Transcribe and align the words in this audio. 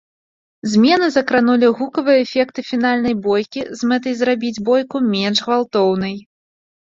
Змены 0.71 1.07
закранулі 1.15 1.67
гукавыя 1.81 2.23
эфекты 2.25 2.59
фінальнай 2.69 3.15
бойкі 3.27 3.61
з 3.81 3.91
мэтай 3.91 4.13
зрабіць 4.21 4.63
бойку 4.69 4.97
менш 5.13 5.37
гвалтоўнай. 5.49 6.15